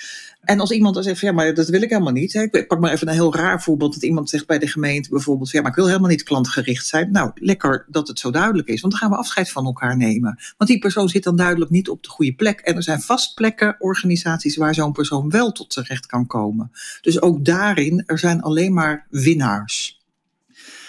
En 0.44 0.60
als 0.60 0.72
iemand 0.72 0.94
dan 0.94 1.04
zegt, 1.04 1.20
ja, 1.20 1.32
maar 1.32 1.54
dat 1.54 1.68
wil 1.68 1.82
ik 1.82 1.90
helemaal 1.90 2.14
niet. 2.14 2.34
Ik 2.34 2.68
pak 2.68 2.80
maar 2.80 2.92
even 2.92 3.08
een 3.08 3.14
heel 3.14 3.36
raar 3.36 3.62
voorbeeld. 3.62 3.94
Dat 3.94 4.04
iemand 4.04 4.30
zegt 4.30 4.48
bij 4.48 4.60
de 4.60 4.68
gemeente 4.68 5.10
bijvoorbeeld, 5.10 5.50
ja, 5.50 5.62
maar 5.62 5.70
ik 5.70 5.76
wil 5.76 5.88
helemaal 5.88 6.10
niet 6.10 6.24
klantgericht 6.24 6.86
zijn. 6.86 7.12
Nou, 7.12 7.32
lekker 7.36 7.86
dat 7.88 8.08
het 8.08 8.20
zo 8.20 8.32
duidelijk 8.32 8.68
is. 8.68 8.82
Want 8.82 8.94
dan 8.94 9.02
gaan 9.02 9.12
we 9.12 9.18
afscheid 9.18 9.52
van 9.52 9.66
elkaar 9.66 9.98
nemen. 9.98 10.40
Want 10.58 10.70
die 10.70 10.80
persoon 10.80 11.10
zit 11.10 11.24
dan 11.24 11.36
duidelijk 11.36 11.72
niet 11.72 11.90
op 11.90 12.04
de 12.04 12.10
goede 12.10 12.34
plek. 12.34 12.60
En 12.60 12.76
er 12.76 12.84
zijn 12.84 13.02
vast 13.02 13.36
plekken, 13.36 13.76
organisaties 13.80 14.56
waar 14.56 14.74
zo'n 14.74 14.92
persoon 14.92 15.30
wel 15.30 15.52
tot 15.52 15.70
terecht 15.70 16.06
kan 16.06 16.28
komen. 16.28 16.72
Dus 17.02 17.22
ook 17.22 17.46
daarin, 17.46 18.04
er 18.06 18.20
zijn 18.20 18.42
alleen 18.42 18.74
maar 18.74 19.08
winnaars. 19.10 20.02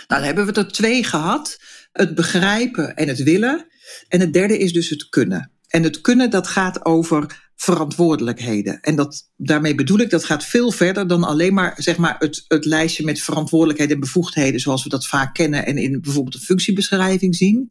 Nou, 0.07 0.21
dan 0.21 0.23
hebben 0.23 0.47
we 0.47 0.53
er 0.53 0.73
twee 0.73 1.05
gehad. 1.05 1.61
Het 1.93 2.15
begrijpen 2.15 2.97
en 2.97 3.09
het 3.09 3.23
willen. 3.23 3.67
En 4.09 4.21
het 4.21 4.33
derde 4.33 4.59
is 4.59 4.73
dus 4.73 4.89
het 4.89 5.09
kunnen. 5.09 5.51
En 5.69 5.83
het 5.83 6.01
kunnen, 6.01 6.31
dat 6.31 6.47
gaat 6.47 6.85
over 6.85 7.44
verantwoordelijkheden. 7.57 8.81
En 8.81 8.97
dat, 8.97 9.31
daarmee 9.37 9.75
bedoel 9.75 9.99
ik, 9.99 10.11
dat 10.11 10.25
gaat 10.25 10.45
veel 10.45 10.71
verder 10.71 11.07
dan 11.07 11.25
alleen 11.25 11.55
maar, 11.55 11.75
zeg 11.77 11.97
maar 11.97 12.17
het, 12.19 12.45
het 12.49 12.65
lijstje 12.65 13.05
met 13.05 13.21
verantwoordelijkheden 13.21 13.95
en 13.95 14.01
bevoegdheden, 14.01 14.61
zoals 14.61 14.83
we 14.83 14.89
dat 14.89 15.07
vaak 15.07 15.35
kennen 15.35 15.67
en 15.67 15.77
in 15.77 16.01
bijvoorbeeld 16.01 16.35
een 16.35 16.41
functiebeschrijving 16.41 17.37
zien. 17.37 17.71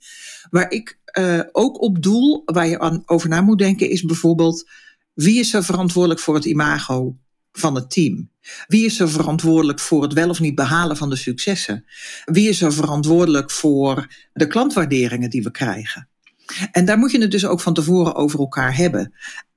Waar 0.49 0.71
ik 0.71 0.99
uh, 1.19 1.39
ook 1.51 1.81
op 1.81 2.03
doel, 2.03 2.41
waar 2.45 2.67
je 2.67 2.79
aan, 2.79 3.03
over 3.05 3.29
na 3.29 3.41
moet 3.41 3.57
denken, 3.57 3.89
is 3.89 4.03
bijvoorbeeld 4.03 4.69
wie 5.13 5.39
is 5.39 5.53
er 5.53 5.63
verantwoordelijk 5.63 6.19
voor 6.19 6.35
het 6.35 6.45
imago 6.45 7.17
van 7.51 7.75
het 7.75 7.91
team? 7.91 8.29
Wie 8.67 8.85
is 8.85 8.99
er 8.99 9.09
verantwoordelijk 9.09 9.79
voor 9.79 10.01
het 10.01 10.13
wel 10.13 10.29
of 10.29 10.39
niet 10.39 10.55
behalen 10.55 10.97
van 10.97 11.09
de 11.09 11.15
successen? 11.15 11.85
Wie 12.25 12.49
is 12.49 12.61
er 12.61 12.73
verantwoordelijk 12.73 13.51
voor 13.51 14.07
de 14.33 14.47
klantwaarderingen 14.47 15.29
die 15.29 15.43
we 15.43 15.51
krijgen? 15.51 16.07
En 16.71 16.85
daar 16.85 16.97
moet 16.97 17.11
je 17.11 17.21
het 17.21 17.31
dus 17.31 17.45
ook 17.45 17.61
van 17.61 17.73
tevoren 17.73 18.15
over 18.15 18.39
elkaar 18.39 18.75
hebben. 18.75 19.13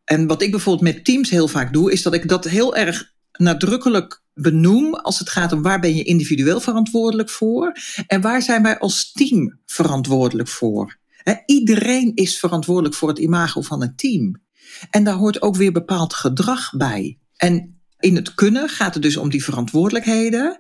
En 0.06 0.26
wat 0.26 0.42
ik 0.42 0.50
bijvoorbeeld 0.50 0.94
met 0.94 1.04
teams 1.04 1.30
heel 1.30 1.48
vaak 1.48 1.72
doe, 1.72 1.92
is 1.92 2.02
dat 2.02 2.14
ik 2.14 2.28
dat 2.28 2.44
heel 2.44 2.76
erg 2.76 3.14
nadrukkelijk 3.32 4.22
benoem 4.34 4.94
als 4.94 5.18
het 5.18 5.28
gaat 5.28 5.52
om 5.52 5.62
waar 5.62 5.80
ben 5.80 5.94
je 5.94 6.02
individueel 6.02 6.60
verantwoordelijk 6.60 7.30
voor 7.30 7.72
en 8.06 8.20
waar 8.20 8.42
zijn 8.42 8.62
wij 8.62 8.78
als 8.78 9.12
team 9.12 9.58
verantwoordelijk 9.66 10.48
voor. 10.48 10.98
iedereen 11.46 12.14
is 12.14 12.38
verantwoordelijk 12.38 12.94
voor 12.94 13.08
het 13.08 13.18
imago 13.18 13.60
van 13.60 13.82
een 13.82 13.96
team. 13.96 14.42
En 14.90 15.04
daar 15.04 15.14
hoort 15.14 15.42
ook 15.42 15.56
weer 15.56 15.72
bepaald 15.72 16.14
gedrag 16.14 16.70
bij. 16.76 17.18
En 17.36 17.80
in 17.98 18.16
het 18.16 18.34
kunnen 18.34 18.68
gaat 18.68 18.94
het 18.94 19.02
dus 19.02 19.16
om 19.16 19.30
die 19.30 19.44
verantwoordelijkheden. 19.44 20.58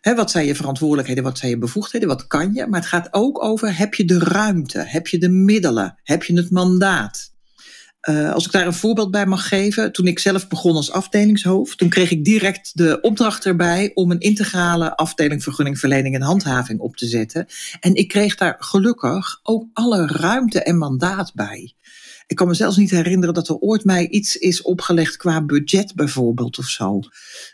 wat 0.00 0.30
zijn 0.30 0.46
je 0.46 0.54
verantwoordelijkheden, 0.54 1.24
wat 1.24 1.38
zijn 1.38 1.50
je 1.50 1.58
bevoegdheden, 1.58 2.08
wat 2.08 2.26
kan 2.26 2.54
je? 2.54 2.66
Maar 2.66 2.80
het 2.80 2.88
gaat 2.88 3.08
ook 3.10 3.44
over, 3.44 3.76
heb 3.76 3.94
je 3.94 4.04
de 4.04 4.18
ruimte, 4.18 4.78
heb 4.78 5.06
je 5.06 5.18
de 5.18 5.28
middelen, 5.28 6.00
heb 6.02 6.24
je 6.24 6.36
het 6.36 6.50
mandaat? 6.50 7.31
Uh, 8.08 8.32
als 8.32 8.46
ik 8.46 8.52
daar 8.52 8.66
een 8.66 8.72
voorbeeld 8.72 9.10
bij 9.10 9.26
mag 9.26 9.48
geven, 9.48 9.92
toen 9.92 10.06
ik 10.06 10.18
zelf 10.18 10.48
begon 10.48 10.76
als 10.76 10.92
afdelingshoofd, 10.92 11.78
toen 11.78 11.88
kreeg 11.88 12.10
ik 12.10 12.24
direct 12.24 12.70
de 12.74 13.00
opdracht 13.00 13.46
erbij 13.46 13.90
om 13.94 14.10
een 14.10 14.20
integrale 14.20 14.96
afdeling 14.96 15.42
vergunningverlening 15.42 16.14
en 16.14 16.22
handhaving 16.22 16.80
op 16.80 16.96
te 16.96 17.06
zetten. 17.06 17.46
En 17.80 17.94
ik 17.94 18.08
kreeg 18.08 18.34
daar 18.34 18.56
gelukkig 18.58 19.40
ook 19.42 19.66
alle 19.72 20.06
ruimte 20.06 20.62
en 20.62 20.78
mandaat 20.78 21.34
bij. 21.34 21.74
Ik 22.32 22.38
kan 22.38 22.46
me 22.46 22.54
zelfs 22.54 22.76
niet 22.76 22.90
herinneren 22.90 23.34
dat 23.34 23.48
er 23.48 23.56
ooit 23.56 23.84
mij 23.84 24.08
iets 24.08 24.36
is 24.36 24.62
opgelegd 24.62 25.16
qua 25.16 25.44
budget 25.44 25.94
bijvoorbeeld 25.94 26.58
of 26.58 26.64
zo. 26.64 27.00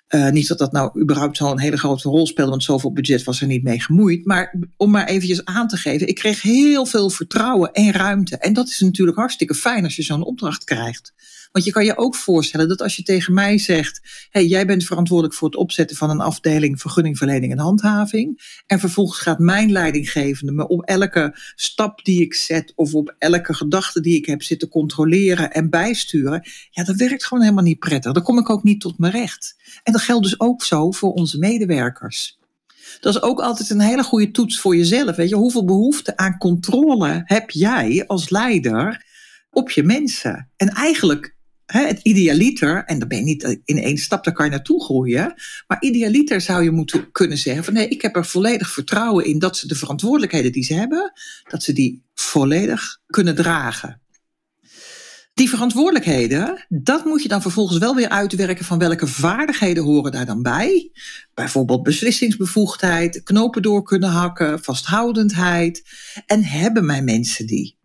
Uh, 0.09 0.29
niet 0.29 0.49
dat 0.49 0.59
dat 0.59 0.73
nou 0.73 1.01
überhaupt 1.01 1.37
zo'n 1.37 1.61
hele 1.61 1.77
grote 1.77 2.09
rol 2.09 2.27
speelde, 2.27 2.51
want 2.51 2.63
zoveel 2.63 2.93
budget 2.93 3.25
was 3.25 3.41
er 3.41 3.47
niet 3.47 3.63
mee 3.63 3.81
gemoeid. 3.81 4.25
Maar 4.25 4.55
om 4.77 4.91
maar 4.91 5.07
eventjes 5.07 5.45
aan 5.45 5.69
te 5.69 5.77
geven, 5.77 6.09
ik 6.09 6.15
kreeg 6.15 6.43
heel 6.43 6.87
veel 6.87 7.11
vertrouwen 7.11 7.73
en 7.73 7.93
ruimte. 7.93 8.37
En 8.37 8.53
dat 8.53 8.69
is 8.69 8.81
natuurlijk 8.81 9.19
hartstikke 9.19 9.55
fijn 9.55 9.85
als 9.85 9.97
je 9.97 10.03
zo'n 10.03 10.25
opdracht 10.25 10.65
krijgt. 10.65 11.13
Want 11.53 11.65
je 11.65 11.71
kan 11.71 11.85
je 11.85 11.97
ook 11.97 12.15
voorstellen 12.15 12.69
dat 12.69 12.83
als 12.83 12.97
je 12.97 13.03
tegen 13.03 13.35
mij 13.35 13.59
zegt: 13.59 14.01
hey, 14.31 14.47
jij 14.47 14.67
bent 14.67 14.85
verantwoordelijk 14.85 15.37
voor 15.37 15.49
het 15.49 15.57
opzetten 15.57 15.97
van 15.97 16.11
een 16.11 16.21
afdeling 16.21 16.81
vergunningverlening 16.81 17.53
en 17.53 17.59
handhaving. 17.59 18.63
En 18.67 18.81
vervolgens 18.81 19.19
gaat 19.19 19.39
mijn 19.39 19.73
leidinggevende 19.73 20.53
me 20.53 20.69
op 20.69 20.83
elke 20.83 21.37
stap 21.55 22.05
die 22.05 22.21
ik 22.21 22.35
zet 22.35 22.73
of 22.75 22.95
op 22.95 23.15
elke 23.19 23.55
gedachte 23.55 24.01
die 24.01 24.17
ik 24.17 24.27
heb 24.27 24.43
zitten 24.43 24.69
controleren 24.69 25.53
en 25.53 25.71
bijsturen. 25.71 26.43
Ja, 26.71 26.85
dat 26.85 26.97
werkt 26.97 27.25
gewoon 27.25 27.43
helemaal 27.43 27.65
niet 27.65 27.79
prettig. 27.79 28.13
Dan 28.13 28.23
kom 28.23 28.39
ik 28.39 28.51
ook 28.51 28.63
niet 28.63 28.81
tot 28.81 28.99
mijn 28.99 29.13
recht. 29.13 29.57
En 29.83 29.93
dat 29.93 30.03
geldt 30.03 30.25
dus 30.25 30.41
ook 30.41 30.65
zo 30.65 30.91
voor 30.91 31.13
onze 31.13 31.39
medewerkers. 31.39 32.39
Dat 33.01 33.15
is 33.15 33.23
ook 33.23 33.41
altijd 33.41 33.71
een 33.71 33.81
hele 33.81 34.03
goede 34.03 34.31
toets 34.31 34.61
voor 34.61 34.77
jezelf. 34.77 35.17
Weet 35.17 35.29
je, 35.29 35.35
hoeveel 35.35 35.65
behoefte 35.65 36.17
aan 36.17 36.39
controle 36.39 37.23
heb 37.25 37.51
jij 37.51 38.05
als 38.07 38.31
leider 38.31 39.05
op 39.51 39.71
je 39.71 39.83
mensen? 39.83 40.51
En 40.57 40.69
eigenlijk 40.69 41.37
het 41.73 42.01
idealiter, 42.03 42.85
en 42.85 42.99
dan 42.99 43.09
ben 43.09 43.19
je 43.19 43.25
niet 43.25 43.61
in 43.65 43.79
één 43.79 43.99
stap, 43.99 44.25
daar 44.25 44.35
kan 44.35 44.45
je 44.45 44.51
naartoe 44.51 44.85
groeien. 44.85 45.35
Maar 45.67 45.83
idealiter 45.83 46.41
zou 46.41 46.63
je 46.63 46.71
moeten 46.71 47.13
kunnen 47.13 47.39
zeggen 47.39 47.65
van 47.65 47.73
nee, 47.73 47.89
ik 47.89 48.03
heb 48.03 48.17
er 48.17 48.27
volledig 48.27 48.71
vertrouwen 48.71 49.25
in 49.25 49.39
dat 49.39 49.57
ze 49.57 49.69
de 49.69 49.75
verantwoordelijkheden 49.75 50.53
die 50.53 50.65
ze 50.65 50.75
hebben, 50.75 51.13
dat 51.49 51.63
ze 51.63 51.73
die 51.73 52.03
volledig 52.15 52.99
kunnen 53.07 53.35
dragen. 53.35 54.01
Die 55.35 55.49
verantwoordelijkheden, 55.49 56.67
dat 56.69 57.05
moet 57.05 57.23
je 57.23 57.29
dan 57.29 57.43
vervolgens 57.43 57.79
wel 57.79 57.95
weer 57.95 58.09
uitwerken 58.09 58.65
van 58.65 58.79
welke 58.79 59.07
vaardigheden 59.07 59.85
horen 59.85 60.13
daar 60.13 60.27
dan 60.27 60.43
bij. 60.43 60.91
Bijvoorbeeld 61.35 61.83
beslissingsbevoegdheid, 61.83 63.23
knopen 63.23 63.63
door 63.63 63.83
kunnen 63.83 64.09
hakken, 64.09 64.63
vasthoudendheid. 64.63 65.83
En 66.27 66.45
hebben 66.45 66.87
mijn 66.87 67.05
mensen 67.05 67.47
die? 67.47 67.77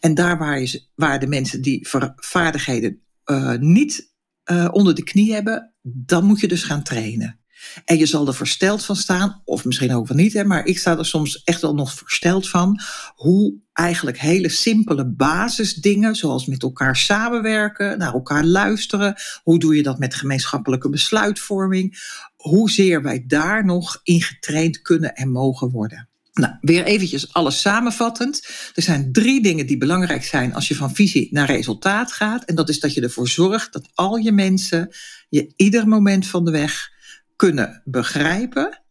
En 0.00 0.14
daar 0.14 0.38
waar, 0.38 0.74
waar 0.94 1.20
de 1.20 1.26
mensen 1.26 1.62
die 1.62 1.88
vaardigheden 2.16 3.02
uh, 3.30 3.54
niet 3.54 4.14
uh, 4.50 4.68
onder 4.70 4.94
de 4.94 5.04
knie 5.04 5.32
hebben, 5.32 5.74
dan 5.82 6.24
moet 6.24 6.40
je 6.40 6.48
dus 6.48 6.62
gaan 6.62 6.82
trainen. 6.82 7.40
En 7.84 7.98
je 7.98 8.06
zal 8.06 8.26
er 8.26 8.34
versteld 8.34 8.84
van 8.84 8.96
staan, 8.96 9.42
of 9.44 9.64
misschien 9.64 9.94
ook 9.94 10.08
wel 10.08 10.16
niet, 10.16 10.32
hè, 10.32 10.44
maar 10.44 10.64
ik 10.64 10.78
sta 10.78 10.98
er 10.98 11.06
soms 11.06 11.42
echt 11.42 11.60
wel 11.60 11.74
nog 11.74 11.92
versteld 11.92 12.48
van 12.48 12.80
hoe 13.14 13.54
eigenlijk 13.72 14.18
hele 14.18 14.48
simpele 14.48 15.06
basisdingen, 15.06 16.14
zoals 16.14 16.46
met 16.46 16.62
elkaar 16.62 16.96
samenwerken, 16.96 17.98
naar 17.98 18.12
elkaar 18.12 18.44
luisteren, 18.44 19.14
hoe 19.42 19.58
doe 19.58 19.76
je 19.76 19.82
dat 19.82 19.98
met 19.98 20.14
gemeenschappelijke 20.14 20.90
besluitvorming, 20.90 21.98
hoezeer 22.36 23.02
wij 23.02 23.24
daar 23.26 23.64
nog 23.64 24.00
in 24.02 24.22
getraind 24.22 24.82
kunnen 24.82 25.14
en 25.14 25.30
mogen 25.30 25.70
worden. 25.70 26.07
Nou, 26.38 26.54
weer 26.60 26.84
eventjes 26.84 27.32
alles 27.32 27.60
samenvattend. 27.60 28.48
Er 28.74 28.82
zijn 28.82 29.12
drie 29.12 29.42
dingen 29.42 29.66
die 29.66 29.78
belangrijk 29.78 30.24
zijn 30.24 30.54
als 30.54 30.68
je 30.68 30.74
van 30.74 30.94
visie 30.94 31.28
naar 31.30 31.46
resultaat 31.46 32.12
gaat. 32.12 32.44
En 32.44 32.54
dat 32.54 32.68
is 32.68 32.80
dat 32.80 32.94
je 32.94 33.00
ervoor 33.00 33.28
zorgt 33.28 33.72
dat 33.72 33.88
al 33.94 34.16
je 34.16 34.32
mensen 34.32 34.94
je 35.28 35.52
ieder 35.56 35.88
moment 35.88 36.26
van 36.26 36.44
de 36.44 36.50
weg 36.50 36.90
kunnen 37.36 37.82
begrijpen. 37.84 38.82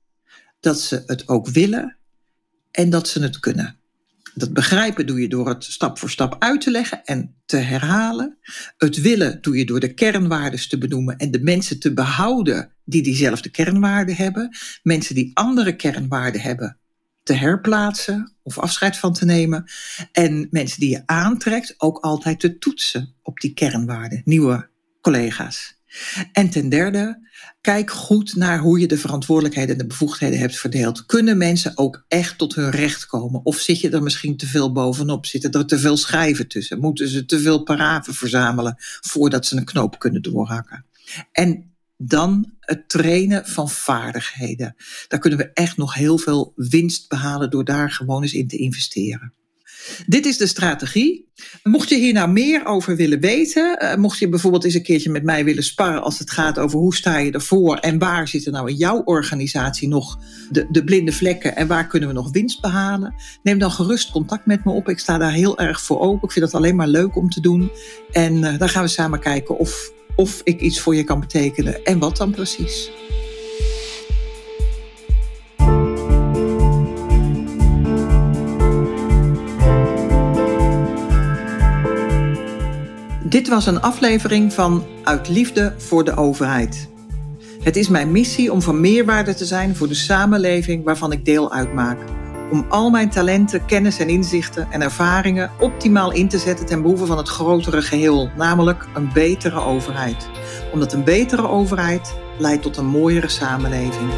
Dat 0.60 0.82
ze 0.82 1.04
het 1.06 1.28
ook 1.28 1.48
willen 1.48 1.98
en 2.72 2.90
dat 2.90 3.08
ze 3.08 3.22
het 3.22 3.40
kunnen. 3.40 3.80
Dat 4.34 4.54
begrijpen 4.54 5.06
doe 5.06 5.22
je 5.22 5.28
door 5.28 5.48
het 5.48 5.64
stap 5.64 6.00
voor 6.00 6.10
stap 6.10 6.36
uit 6.40 6.62
te 6.62 6.72
leggen 6.72 7.04
en 7.04 7.36
te 7.46 7.58
herhalen. 7.58 8.38
Het 8.78 9.02
willen 9.02 9.42
doe 9.42 9.58
je 9.58 9.66
door 9.66 9.80
de 9.80 9.94
kernwaarden 9.94 10.70
te 10.70 10.78
benoemen 10.78 11.18
en 11.18 11.32
de 11.32 11.42
mensen 11.42 11.80
te 11.80 11.94
behouden 11.94 12.74
die 12.86 13.02
diezelfde 13.02 13.50
kernwaarden 13.50 14.16
hebben. 14.16 14.58
Mensen 14.84 15.16
die 15.16 15.32
andere 15.34 15.76
kernwaarden 15.76 16.42
hebben, 16.42 16.80
te 17.28 17.34
herplaatsen 17.34 18.34
of 18.44 18.60
afscheid 18.60 18.98
van 18.98 19.14
te 19.14 19.26
nemen. 19.26 19.66
En 20.12 20.48
mensen 20.52 20.80
die 20.80 20.90
je 20.90 21.04
aantrekt 21.06 21.74
ook 21.78 21.98
altijd 21.98 22.40
te 22.40 22.58
toetsen 22.58 23.14
op 23.22 23.40
die 23.40 23.54
kernwaarden, 23.54 24.22
nieuwe 24.26 24.70
collega's. 25.02 25.76
En 26.32 26.50
ten 26.50 26.70
derde, 26.70 27.28
kijk 27.62 27.92
goed 27.92 28.36
naar 28.36 28.60
hoe 28.60 28.80
je 28.80 28.88
de 28.88 28.98
verantwoordelijkheden 28.98 29.72
en 29.72 29.78
de 29.78 29.88
bevoegdheden 29.88 30.40
hebt 30.40 30.58
verdeeld. 30.58 31.06
Kunnen 31.06 31.38
mensen 31.38 31.78
ook 31.78 32.06
echt 32.08 32.38
tot 32.38 32.56
hun 32.56 32.70
recht 32.70 33.06
komen? 33.06 33.46
Of 33.46 33.58
zit 33.58 33.80
je 33.80 33.90
er 33.90 34.04
misschien 34.04 34.38
te 34.38 34.48
veel 34.48 34.72
bovenop? 34.72 35.26
Zitten 35.26 35.52
er 35.52 35.66
te 35.66 35.80
veel 35.80 35.98
schijven 35.98 36.48
tussen? 36.48 36.80
Moeten 36.80 37.08
ze 37.08 37.26
te 37.26 37.40
veel 37.40 37.64
paraven 37.64 38.14
verzamelen 38.14 38.76
voordat 39.02 39.46
ze 39.46 39.58
een 39.58 39.66
knoop 39.66 40.00
kunnen 40.00 40.22
doorhakken? 40.22 40.86
En 41.32 41.77
dan 41.98 42.52
het 42.60 42.90
trainen 42.90 43.46
van 43.46 43.70
vaardigheden. 43.70 44.76
Daar 45.08 45.20
kunnen 45.20 45.40
we 45.40 45.52
echt 45.54 45.78
nog 45.78 45.94
heel 45.94 46.18
veel 46.18 46.54
winst 46.56 47.10
behalen 47.10 47.50
door 47.50 47.66
daar 47.66 47.92
gewoon 47.92 48.22
eens 48.22 48.34
in 48.34 48.48
te 48.48 48.58
investeren. 48.58 49.34
Dit 50.06 50.26
is 50.26 50.38
de 50.38 50.48
strategie. 50.48 51.32
Mocht 51.64 51.90
je 51.90 51.96
hier 51.96 52.14
nou 52.14 52.30
meer 52.30 52.66
over 52.66 52.96
willen 52.96 53.20
weten, 53.20 53.80
uh, 53.84 53.96
mocht 53.96 54.20
je 54.20 54.30
bijvoorbeeld 54.30 54.64
eens 54.64 54.74
een 54.74 54.84
keertje 54.84 55.10
met 55.10 55.24
mij 55.24 55.46
willen 55.46 55.64
sparren 55.64 56.04
als 56.04 56.20
het 56.20 56.32
gaat 56.32 56.60
over 56.60 56.80
hoe 56.80 56.96
sta 56.96 57.18
je 57.18 57.32
ervoor 57.32 57.78
en 57.78 58.00
waar 58.00 58.28
zitten 58.28 58.52
nou 58.52 58.70
in 58.70 58.76
jouw 58.76 59.02
organisatie 59.04 59.88
nog 59.88 60.20
de, 60.52 60.68
de 60.70 60.84
blinde 60.84 61.12
vlekken 61.12 61.56
en 61.56 61.68
waar 61.68 61.88
kunnen 61.88 62.10
we 62.10 62.16
nog 62.16 62.32
winst 62.32 62.62
behalen, 62.62 63.14
neem 63.44 63.60
dan 63.60 63.72
gerust 63.72 64.12
contact 64.12 64.46
met 64.46 64.66
me 64.66 64.72
op. 64.72 64.90
Ik 64.90 65.00
sta 65.00 65.18
daar 65.18 65.32
heel 65.32 65.60
erg 65.60 65.82
voor 65.82 66.00
open. 66.00 66.28
Ik 66.28 66.32
vind 66.32 66.46
het 66.46 66.54
alleen 66.54 66.76
maar 66.76 66.88
leuk 66.88 67.16
om 67.16 67.30
te 67.30 67.42
doen. 67.42 67.72
En 68.12 68.34
uh, 68.34 68.58
dan 68.58 68.70
gaan 68.70 68.84
we 68.84 68.90
samen 68.90 69.20
kijken 69.20 69.58
of 69.58 69.92
of 70.18 70.42
ik 70.44 70.62
iets 70.62 70.80
voor 70.80 70.96
je 70.96 71.04
kan 71.04 71.20
betekenen 71.20 71.86
en 71.86 72.00
wat 72.00 72.18
dan 72.18 72.32
precies. 72.32 72.92
Dit 83.30 83.48
was 83.48 83.66
een 83.66 83.82
aflevering 83.82 84.54
van 84.54 84.86
Uit 85.04 85.30
Liefde 85.30 85.74
voor 85.78 86.04
de 86.04 86.16
Overheid. 86.16 86.90
Het 87.60 87.76
is 87.76 87.88
mijn 87.88 88.12
missie 88.12 88.52
om 88.52 88.62
van 88.62 88.80
meerwaarde 88.80 89.34
te 89.34 89.46
zijn 89.46 89.76
voor 89.76 89.88
de 89.88 89.94
samenleving 89.94 90.84
waarvan 90.84 91.12
ik 91.12 91.26
deel 91.26 91.52
uitmaak. 91.52 91.98
Om 92.52 92.66
al 92.70 92.90
mijn 92.90 93.10
talenten, 93.10 93.66
kennis 93.66 94.00
en 94.00 94.10
inzichten 94.10 94.68
en 94.72 94.82
ervaringen 94.82 95.52
optimaal 95.60 96.12
in 96.12 96.28
te 96.28 96.38
zetten 96.38 96.66
ten 96.66 96.82
behoeve 96.82 97.06
van 97.06 97.18
het 97.18 97.30
grotere 97.30 97.82
geheel, 97.82 98.30
namelijk 98.36 98.88
een 98.94 99.10
betere 99.14 99.60
overheid. 99.60 100.30
Omdat 100.74 100.94
een 100.94 101.04
betere 101.04 101.48
overheid 101.48 102.16
leidt 102.38 102.62
tot 102.62 102.78
een 102.78 102.86
mooiere 102.86 103.30
samenleving. 103.30 104.12